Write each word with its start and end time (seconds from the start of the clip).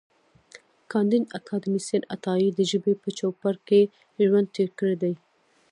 کانديد 0.91 1.23
اکاډميسن 1.37 2.01
عطایي 2.15 2.49
د 2.53 2.59
ژبې 2.71 2.93
په 3.01 3.09
چوپړ 3.17 3.55
کې 3.67 3.81
ژوند 4.25 4.47
تېر 4.55 4.69
کړی 4.79 4.95
دی. 5.03 5.13